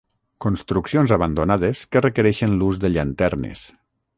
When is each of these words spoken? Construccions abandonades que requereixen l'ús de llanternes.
Construccions 0.45 1.13
abandonades 1.17 1.83
que 1.93 2.03
requereixen 2.05 2.59
l'ús 2.63 2.81
de 2.87 2.93
llanternes. 2.95 3.69